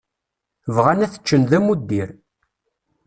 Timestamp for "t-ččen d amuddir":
1.11-2.09